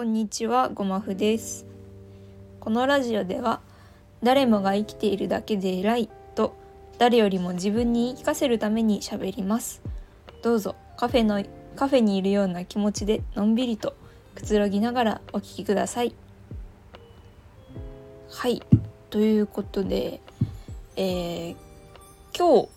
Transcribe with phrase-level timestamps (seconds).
[0.00, 1.66] こんにちは、ごまふです。
[2.58, 3.60] このラジオでは、
[4.22, 6.56] 誰もが生きているだけで偉いと、
[6.96, 9.82] 誰よりも自分に言い聞かせるために喋ります。
[10.40, 11.44] どうぞカフェの
[11.76, 13.94] カフェにいるような気持ちでのんびりと
[14.34, 16.14] くつろぎながらお聞きください。
[18.30, 18.62] はい、
[19.10, 20.22] ということで、
[20.96, 21.56] えー
[22.34, 22.68] 今日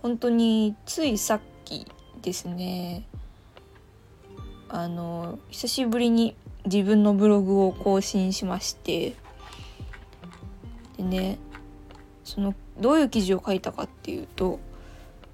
[0.00, 1.88] 本当についさっき
[2.22, 3.02] ですね。
[4.68, 9.14] あの久しぶりに自分のブログを更新しまして
[10.96, 11.38] でね
[12.24, 14.60] そのどういう記事を書いたかっていうと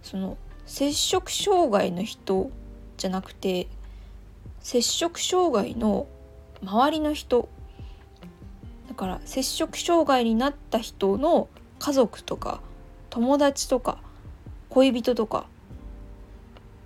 [0.03, 0.37] その
[0.67, 2.51] 摂食障害の人
[2.97, 3.69] じゃなくて
[4.61, 6.07] 摂食障害の
[6.63, 7.49] 周りの人。
[8.89, 12.61] だから摂食障害になった人の家族とか
[13.11, 13.99] 友達とか
[14.71, 15.47] 恋人とか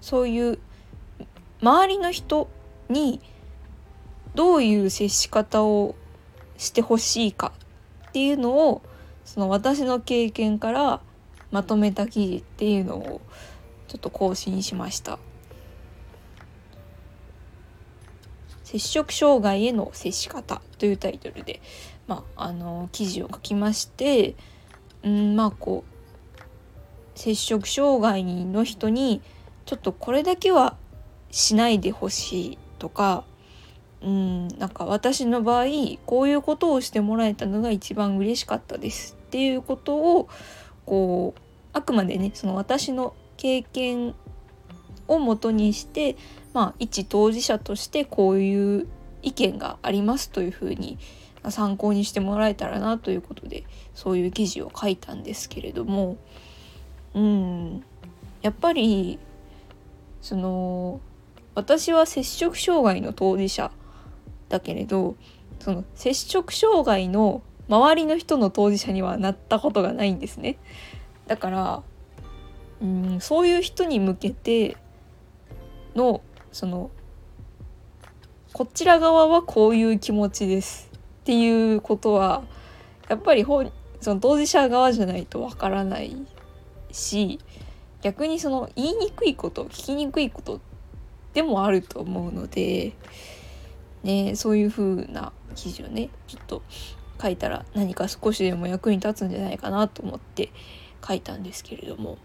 [0.00, 0.58] そういう
[1.62, 2.48] 周りの人
[2.88, 3.20] に
[4.34, 5.94] どういう接し方を
[6.56, 7.52] してほしいか
[8.08, 8.82] っていうのを
[9.24, 11.00] その私の経験から
[11.50, 13.20] まとめた記事っていうのを
[13.88, 15.18] ちょっと更新しました。
[18.64, 21.60] 摂食障害への接し方というタイトルで、
[22.06, 24.34] まあ、あの記事を書きまして
[25.02, 29.20] うんまあこう摂食障害の人に
[29.66, 30.78] ちょっとこれだけは
[31.30, 33.24] しないでほしいとか
[34.04, 35.66] うんなんか私の場合
[36.06, 40.28] こういうことをしてもらえたのが一番嬉しかったですっていうことを
[40.84, 41.40] こう
[41.72, 44.14] あくまでねその私の経験
[45.06, 46.16] をもとにして
[46.52, 48.88] まあ一当事者としてこういう
[49.22, 50.98] 意見がありますというふうに
[51.48, 53.64] 参考にしてもらえたらなということで
[53.94, 56.16] そういう記事を書いたんですけれども
[57.14, 57.84] うん
[58.42, 59.18] やっぱり
[60.20, 61.00] その
[61.54, 63.70] 私は摂食障害の当事者
[64.52, 65.16] だけれど
[65.60, 70.58] その摂食障害の周りの人の当事者にはなったことがないんですね。
[71.26, 71.82] だから
[72.82, 74.76] うんそういう人に向けて
[75.96, 76.20] の
[76.52, 76.90] その
[78.52, 82.42] こちら側はこういう気持ちですっていうことは
[83.08, 86.14] やっぱり本その当事者側じゃないとわからない
[86.90, 87.40] し
[88.02, 90.60] 逆にその言いにくいこと聞きにくいこと
[91.32, 92.92] でもあると思うので、
[94.02, 96.62] ね、そういう風な記事をねちょっと
[97.20, 100.50] 書いたら何か少しでも役に立つんじゃないかなと思って
[101.06, 102.18] 書いたんですけれども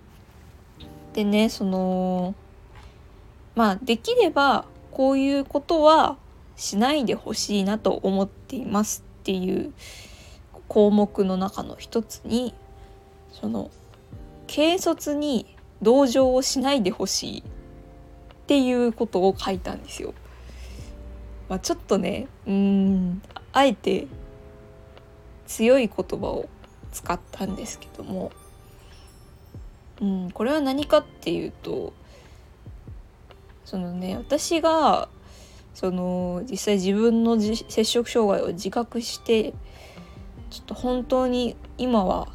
[1.13, 2.33] でねその
[3.55, 6.17] まあできればこういうことは
[6.55, 9.73] しないでほしいなと思っていますっていう
[10.67, 12.53] 項目の中の一つに
[13.31, 13.69] その
[14.47, 17.43] 軽率に同情をしないでほしいっ
[18.47, 20.13] ていうことを書いたんですよ。
[21.49, 23.21] まあ、ちょっとねうん
[23.53, 24.07] あえて
[25.45, 26.49] 強い言葉を
[26.91, 28.31] 使ったんですけども、
[30.01, 31.93] うん、これは何かっていうと
[33.63, 35.09] そのね私が
[35.73, 39.53] その実際自分の摂食障害を自覚して
[40.49, 42.29] ちょっと本当に今は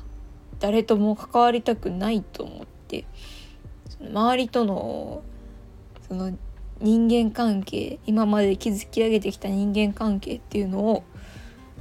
[0.61, 3.05] 誰とも関わりたくないと思って
[3.89, 5.23] その周りとの
[6.07, 6.37] その
[6.83, 11.05] 人間関係今まで築き上げてきた人間関係っていうのを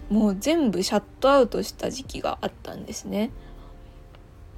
[0.10, 3.32] もう全部シャットアウトした時期があったんですね。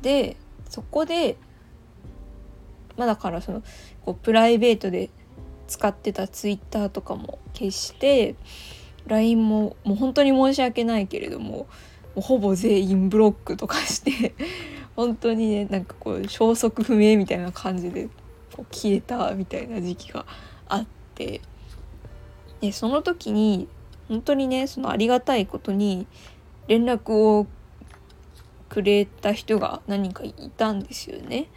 [0.02, 0.36] で
[0.70, 1.38] そこで
[2.98, 3.64] まあだからその
[4.06, 5.10] こうプライベートで
[5.68, 8.36] 使ってたツイッターとかも消して
[9.08, 11.68] LINE ももう本当に申し訳ないけれどもも
[12.18, 14.34] うほぼ全員ブロックとかして
[14.96, 18.10] 本当にねなんかこう消息不明みたいな感じで
[18.56, 20.26] こう消えたみたいな時期が
[20.68, 21.42] あって
[22.62, 23.68] でその時に
[24.08, 26.08] 本当にねそのありがたいことに
[26.68, 27.48] 連絡を
[28.70, 31.48] くれた人が何かいたんですよね。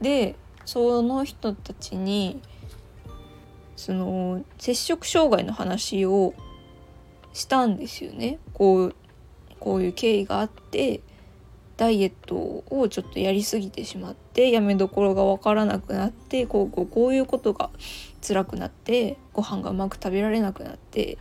[0.00, 2.40] でその人たちに
[3.76, 6.34] その摂食障害の話を
[7.32, 8.38] したんですよね。
[8.54, 8.94] こう
[9.58, 11.00] こういう経緯があって
[11.80, 17.70] ダイエットをちょっとやりすぎてしまってやめどころが分からなくなってこうこうこういうことが
[18.20, 21.16] 辛くなってご飯がうまく食べられなくなって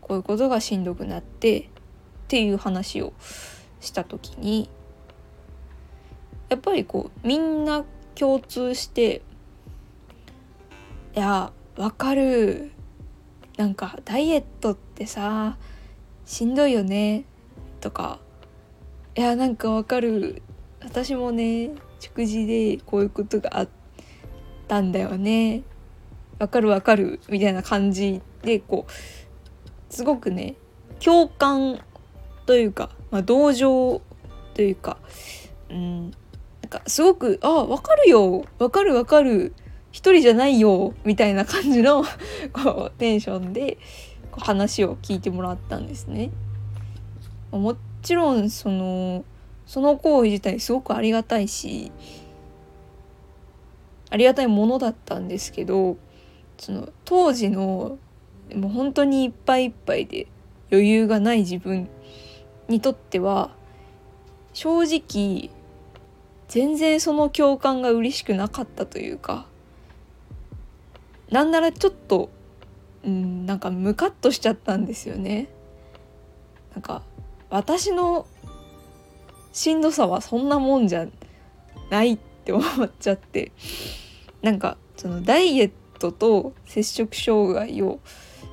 [0.00, 1.64] こういうことがしんどくなってっ
[2.28, 3.12] ていう話を
[3.80, 4.70] した時に
[6.48, 7.84] やっぱりこうみんな
[8.14, 9.22] 共通して
[11.16, 12.70] 「いやわかる。
[13.56, 15.56] なんかダイエットってさ
[16.24, 17.24] しんどいよね」
[17.80, 18.20] とか
[19.16, 20.42] 「いやなんかわかる。
[20.82, 21.70] 私もね
[22.00, 23.68] 食事でこういうことがあっ
[24.68, 25.62] たんだよね。
[26.38, 28.92] わかるわかる」みたいな感じでこう
[29.88, 30.56] すごくね
[31.02, 31.80] 共感
[32.44, 34.02] というか、まあ、同情
[34.52, 34.98] というか、
[35.70, 38.44] うん、なんかすごく「あ分かるよ。
[38.58, 39.54] 分かる分かる。
[39.92, 42.04] 一人じゃないよ」みたいな感じの
[42.52, 43.78] こうテンションで
[44.30, 46.30] こう話を聞いてもらったんですね。
[47.58, 49.24] もちろんその
[49.66, 51.90] その行為自体すごくありがたいし
[54.10, 55.96] ありがたいものだったんですけど
[56.58, 57.98] その当時の
[58.54, 60.28] もう本当にいっぱいいっぱいで
[60.70, 61.88] 余裕がない自分
[62.68, 63.50] にとっては
[64.52, 65.50] 正直
[66.48, 69.46] 全然その共感が嬉しくなかったというか
[71.30, 72.30] なんならちょっと
[73.04, 75.48] うんなんかムカッとしちゃったんですよね。
[76.72, 77.02] なんか
[77.50, 78.26] 私の
[79.52, 81.06] しんどさはそんなもんじゃ
[81.90, 83.52] ないって思っちゃって。
[84.42, 88.00] なんかそのダイエットと摂食障害を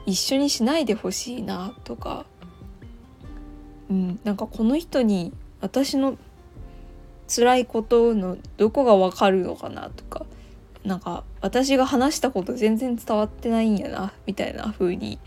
[0.05, 2.25] 一緒にしないでほしいなとか、
[3.89, 6.17] うん、なんかこの人に私の
[7.27, 10.25] 辛いことのどこが分かるのかなとか。
[10.83, 15.17] なんか私が話したこと全然伝わってないんやなみたいな風に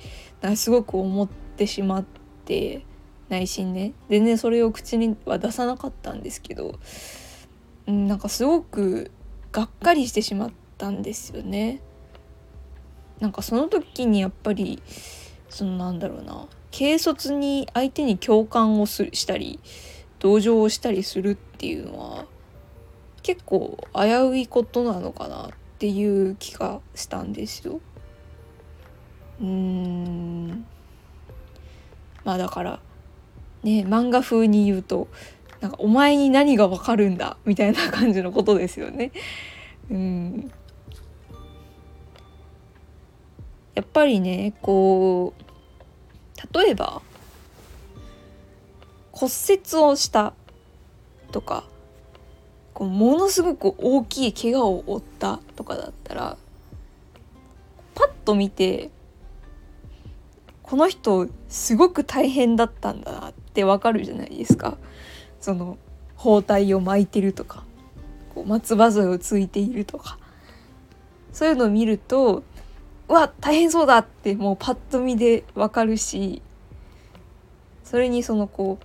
[0.42, 1.26] なんかすごく思っ
[1.56, 2.04] てしまっ
[2.44, 2.84] て。
[3.28, 6.78] 内心ね全然それを口には出さなかったんですけど、
[7.86, 9.10] うん、なんかすごく
[9.52, 11.80] がっかりしてしまったんですよね。
[13.20, 14.82] なんかその時にやっぱり
[15.48, 16.46] そのなんだろうな
[16.76, 19.58] 軽率に相手に共感をすしたり
[20.18, 22.26] 同情をしたりするっていうのは
[23.22, 24.00] 結構危
[24.30, 27.80] ういことなのかなっていう気がしたんですよ。
[29.40, 30.66] うーん
[32.24, 32.80] まあだから
[33.66, 35.08] ね漫画風に言うと
[35.60, 39.10] なんかお前に何がわかるんだみたいな感じのことですよね。
[39.90, 40.52] うん
[43.74, 47.02] やっぱりねこう例えば
[49.12, 50.32] 骨折をした
[51.32, 51.64] とか
[52.72, 56.36] こうものすごく大きい怪我を負ったとかだったら
[57.94, 58.90] パッと見て
[60.62, 63.25] この人すごく大変だったんだな
[63.56, 64.76] ってわかるじゃないですか。
[65.40, 65.78] その
[66.14, 67.64] 包帯を巻いてるとか。
[68.34, 70.18] こう松葉杖をついているとか。
[71.32, 72.42] そういうのを見ると
[73.08, 76.40] うわ大変そうだってもうパッと見でわかるし
[77.84, 78.84] それにそのこう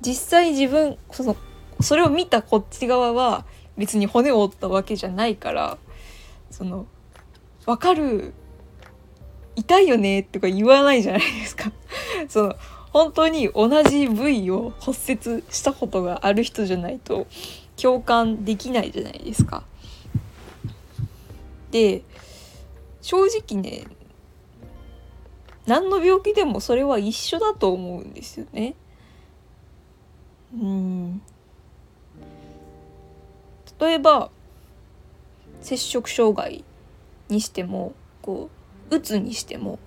[0.00, 1.36] 実際自分その
[1.80, 3.44] それを見たこっち側は
[3.76, 5.76] 別に骨を折ったわけじゃないから
[6.50, 6.86] その
[7.66, 8.32] 分かる
[9.56, 11.72] 痛いよねとか言わないじゃないですか。
[12.28, 12.56] その
[12.96, 17.26] 本当に同じ部位を骨折したことがある人じゃないと
[17.76, 19.64] 共感できないじゃないですか。
[21.70, 22.00] で
[23.02, 23.84] 正直ね
[25.66, 28.74] 何の病気でもそれは一緒だと思うんですよね。
[30.54, 31.22] うん
[33.78, 34.30] 例えば
[35.60, 36.64] 摂食障害
[37.28, 37.92] にしても
[38.22, 38.48] こ
[38.90, 39.78] ううつにしても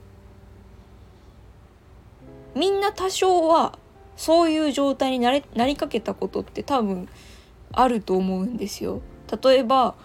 [2.56, 3.78] みんな多少は
[4.16, 7.08] そういう状態になれなりかけたことって多分
[7.72, 9.02] あると思うんですよ。
[9.44, 9.96] 例えば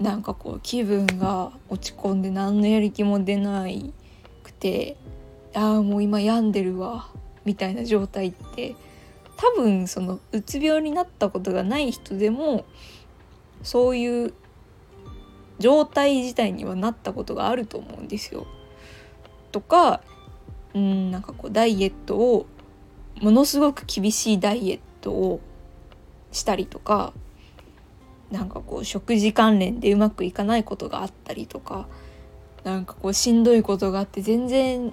[0.00, 3.92] なんかこう気分が落ち込んで何のやる気も出ない
[4.42, 4.96] くて
[5.54, 7.08] ああもう今病んでるわ
[7.44, 8.74] みたいな状態って
[9.36, 12.64] 多分そのうつ病になったことがない人でも
[13.62, 14.34] そういう
[15.58, 18.46] 状態自体にはなったことがあると思うんですよ。
[19.52, 20.02] とか
[20.74, 22.46] うんなんかこうダイエットを
[23.20, 25.40] ものすごく厳しいダイエットを
[26.32, 27.12] したりとか
[28.30, 31.86] なんかこう食事関連でうまくいかないことがあったりとか
[32.64, 34.92] なんかこうしんどいことがあって全然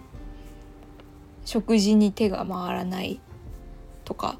[1.46, 3.20] 食事に手が回らない
[4.06, 4.38] とか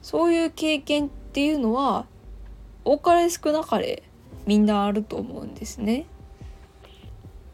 [0.00, 2.06] そういう経験っていうのは
[2.84, 4.02] 多かれ少なかれ
[4.46, 6.06] みんなあると思うんですね。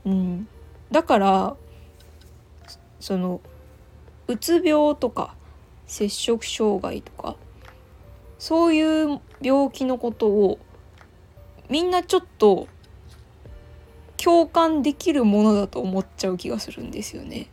[0.05, 0.49] うん、
[0.93, 1.57] だから
[3.01, 3.41] その
[4.27, 5.35] うつ病とか
[5.87, 7.37] 摂食障害とか
[8.39, 10.59] そういう病気のことを
[11.69, 12.69] みんなちょっと
[14.17, 17.49] 共感できるものだと思っちゃう気がするんですよね。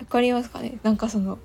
[0.00, 0.78] わかりますかね？
[0.82, 1.38] なんかその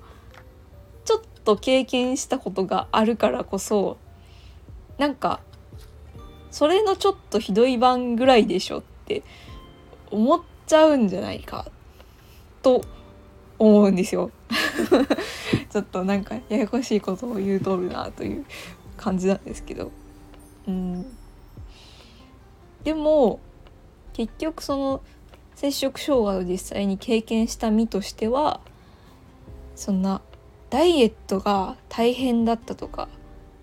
[1.04, 3.98] ちょっと経験したことがあるからこそ
[4.98, 5.40] なんか
[6.50, 9.22] それのちょっとひどい版ぐらいでしょって
[10.10, 11.66] 思っちゃうんじゃないか
[12.62, 12.82] と
[13.58, 14.30] 思うんですよ。
[15.70, 18.44] ちょっとなんかややこしいことを言うとるなという
[18.96, 19.90] 感じなんですけど。
[20.66, 21.06] うん、
[22.84, 23.40] でも
[24.12, 25.00] 結局その
[25.54, 28.60] 摂食障害を実際に経験した身としては
[29.74, 30.22] そんな
[30.70, 33.08] ダイエットが大変だったとか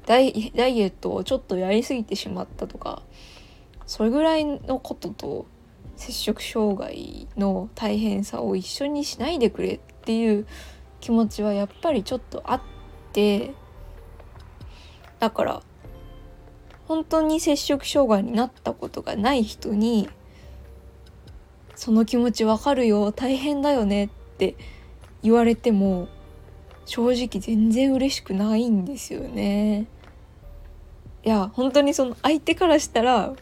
[0.05, 3.01] ダイダイエットをちょっとやりすぎてしまったとか
[3.85, 5.45] それぐらいのことと
[5.99, 10.47] 摂食障害の大変さを一緒にしないでくれっていう
[11.01, 12.61] 気持ちはやっぱりちょっとあっ
[13.11, 13.51] て
[15.19, 15.61] だから
[16.87, 20.09] 本当に摂食障害になったことがない人に
[21.75, 24.55] その気持ちわかるよ大変だよねって
[25.21, 26.07] 言われても
[26.85, 29.85] 正直全然嬉しくないんですよね。
[31.25, 33.35] いや本当にその相手からしたら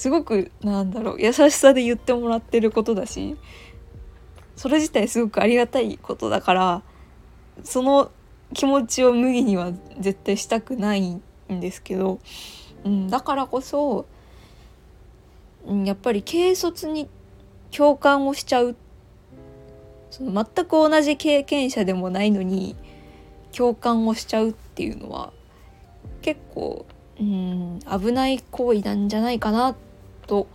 [0.00, 3.36] すごくなんだろう優しさで言ってもらってることだし
[4.56, 6.82] それ自体すごくありがたいことだから
[7.64, 8.10] その
[8.54, 12.18] 気持ちを無義には絶対したくないんですけど、
[12.82, 14.06] うん、だからこそ、
[15.66, 17.06] うん、やっぱり軽率に
[17.70, 18.76] 共感をしちゃう。
[20.10, 22.74] その全く同じ経験者でもないのに
[23.54, 25.34] 共感をしちゃうっていうのは
[26.22, 26.86] 結構
[27.20, 29.89] うん危ない行為なんじゃないかなって
[30.30, 30.46] と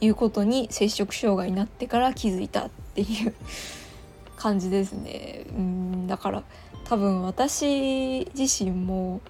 [0.00, 3.34] いうことに摂食障害になってから気づいたっていう
[4.36, 5.46] 感じですね。
[5.48, 6.44] うんだから
[6.84, 9.20] 多分私自身も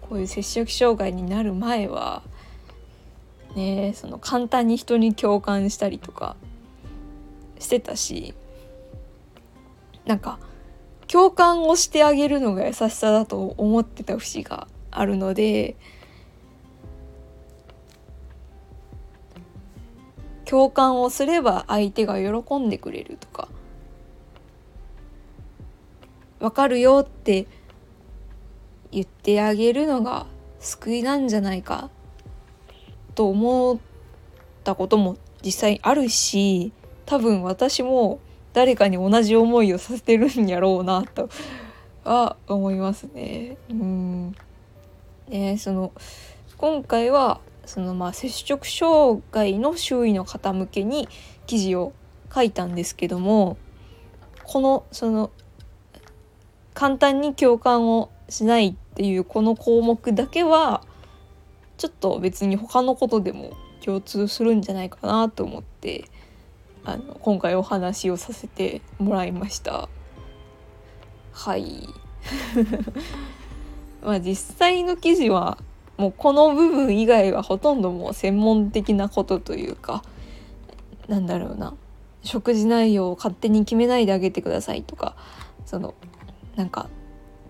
[0.00, 2.22] こういう摂食障害になる前は
[3.54, 6.34] ねその簡単に人に共感したりとか
[7.58, 8.34] してたし
[10.06, 10.38] なんか
[11.08, 15.76] 共感をしてあげるのが優しさだと思ってた節があるので
[20.48, 23.48] 共感をすれば相手が喜んでくれるとか。
[26.38, 27.46] 分かるよって
[28.92, 30.26] 言ってあげるのが
[30.60, 31.90] 救いなんじゃないか。
[33.14, 33.78] と思っ
[34.62, 36.72] たことも実際あるし
[37.06, 38.20] 多分私も
[38.52, 41.28] 誰かに同じ思いをさせてるんやろうなと。
[42.04, 43.56] は思いますね。
[43.68, 44.34] うん。
[45.28, 45.92] ねその
[46.56, 51.08] 今回はそのまあ摂食障害の周囲の方向けに
[51.46, 51.92] 記事を
[52.34, 53.56] 書いたんですけども
[54.44, 55.30] このその
[56.74, 60.82] 簡単に共感をしないっていうこの項目だけは
[61.76, 66.04] ちょっと別に他のことでも共通するんじゃないかなと思って
[66.84, 69.88] あの今回お話をさせてもらいました。
[71.32, 71.88] はい。
[74.02, 75.58] まあ実際の記事は
[75.96, 80.02] もうこの部分以外はほとんどもう専門的なことというか
[81.08, 81.74] なんだろうな。
[82.26, 85.14] 食事内容を勝手に決めないであげてくださいとか
[85.64, 85.94] その
[86.56, 86.88] なんか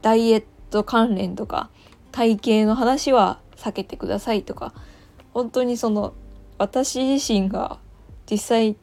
[0.03, 1.71] ダイエット関連とか
[2.13, 4.75] 体型の話は避けてくださいとか
[5.33, 6.13] 本当にその
[6.59, 7.79] 私自身が
[8.31, 8.77] 実際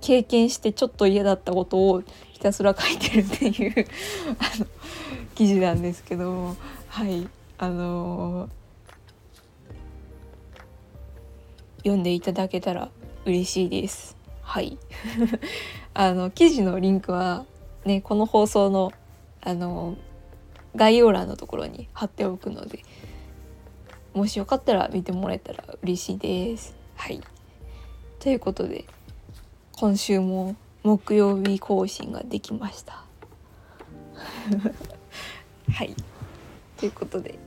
[0.00, 3.86] 経験してちょっと嫌だったことをひたすら書いてるっていう
[4.38, 4.66] あの
[5.34, 6.56] 記事なんですけど
[6.88, 7.28] はい。
[7.58, 8.50] あのー、
[11.82, 12.90] 読んでいただけたら
[13.24, 14.16] 嬉しいです。
[14.42, 14.78] はい
[15.94, 17.44] あの記事のリンクは
[17.84, 18.92] ねこの放送の
[19.40, 19.96] あの
[20.74, 22.82] 概要欄のところに貼っておくので
[24.14, 26.76] もしよかったら見てもらえたら嬉しいです。
[26.96, 27.20] はい
[28.20, 28.84] ということで
[29.76, 33.04] 今週も木曜日更新ができました。
[35.72, 35.94] はい
[36.76, 37.38] ということで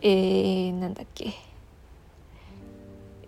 [0.00, 1.32] えー、なんだっけ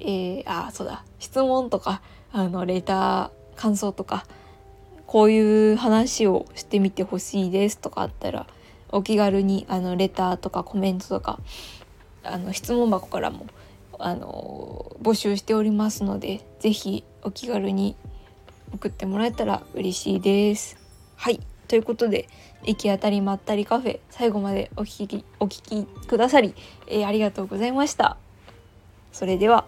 [0.00, 4.26] えー、あそうだ質問とかあのレター感想とか
[5.06, 8.46] こういう話をしてみてほしいですとかあったら
[8.90, 11.38] お気軽にあのレターとかコメントとか
[12.22, 13.46] あの質問箱からも
[13.98, 17.96] あの募集しておりますので是非お気軽に
[18.74, 20.76] 送ってもらえたら嬉しいです。
[21.16, 22.28] はいということで
[22.64, 26.54] 行き当たりまったりカフェ最後までお聞きお聞きくださり、
[26.88, 28.16] えー、ありがとうございました。
[29.12, 29.64] それでは